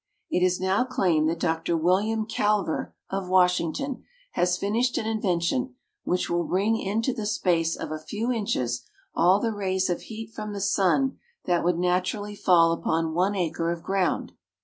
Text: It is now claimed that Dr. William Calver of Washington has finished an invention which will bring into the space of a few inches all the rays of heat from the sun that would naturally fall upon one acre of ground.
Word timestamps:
It 0.31 0.43
is 0.43 0.59
now 0.59 0.83
claimed 0.83 1.29
that 1.29 1.39
Dr. 1.39 1.77
William 1.77 2.25
Calver 2.25 2.93
of 3.11 3.29
Washington 3.29 4.03
has 4.31 4.57
finished 4.57 4.97
an 4.97 5.05
invention 5.05 5.75
which 6.05 6.27
will 6.27 6.43
bring 6.45 6.75
into 6.79 7.13
the 7.13 7.27
space 7.27 7.75
of 7.75 7.91
a 7.91 7.99
few 7.99 8.31
inches 8.31 8.81
all 9.13 9.39
the 9.39 9.53
rays 9.53 9.91
of 9.91 10.01
heat 10.01 10.31
from 10.33 10.53
the 10.53 10.59
sun 10.59 11.19
that 11.45 11.63
would 11.63 11.77
naturally 11.77 12.35
fall 12.35 12.71
upon 12.71 13.13
one 13.13 13.35
acre 13.35 13.69
of 13.69 13.83
ground. 13.83 14.31